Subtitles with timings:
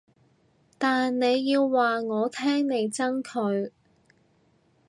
[0.79, 3.69] 但你要話我聽你憎佢